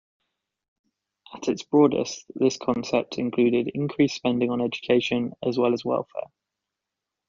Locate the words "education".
4.59-5.33